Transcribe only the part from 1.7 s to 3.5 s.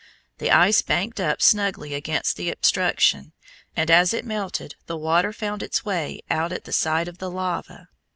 against the obstruction,